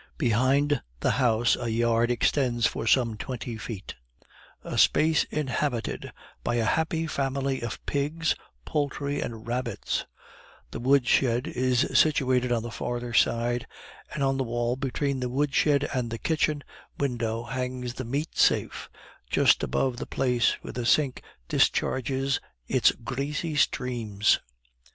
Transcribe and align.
Behind 0.17 0.81
the 1.01 1.11
house 1.11 1.55
a 1.55 1.69
yard 1.69 2.09
extends 2.09 2.65
for 2.65 2.87
some 2.87 3.17
twenty 3.17 3.55
feet, 3.55 3.93
a 4.63 4.75
space 4.75 5.25
inhabited 5.25 6.11
by 6.43 6.55
a 6.55 6.65
happy 6.65 7.05
family 7.05 7.61
of 7.61 7.85
pigs, 7.85 8.33
poultry, 8.65 9.21
and 9.21 9.45
rabbits; 9.45 10.07
the 10.71 10.79
wood 10.79 11.05
shed 11.05 11.45
is 11.45 11.87
situated 11.93 12.51
on 12.51 12.63
the 12.63 12.71
further 12.71 13.13
side, 13.13 13.67
and 14.11 14.23
on 14.23 14.37
the 14.37 14.43
wall 14.43 14.75
between 14.75 15.19
the 15.19 15.29
wood 15.29 15.53
shed 15.53 15.87
and 15.93 16.09
the 16.09 16.17
kitchen 16.17 16.63
window 16.97 17.43
hangs 17.43 17.93
the 17.93 18.03
meat 18.03 18.35
safe, 18.35 18.89
just 19.29 19.61
above 19.61 19.97
the 19.97 20.07
place 20.07 20.53
where 20.63 20.73
the 20.73 20.83
sink 20.83 21.21
discharges 21.47 22.39
its 22.67 22.91
greasy 22.91 23.53
streams. 23.55 24.39